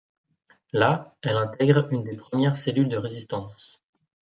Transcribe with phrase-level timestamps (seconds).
[0.73, 3.83] Là, elle intègre une des premières cellules de résistance.